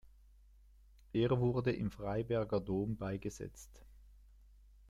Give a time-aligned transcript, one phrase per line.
[1.13, 3.85] Er wurde im Freiberger Dom beigesetzt.